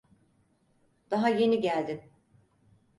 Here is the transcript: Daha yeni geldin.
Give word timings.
Daha 1.11 1.29
yeni 1.29 1.61
geldin. 1.61 2.01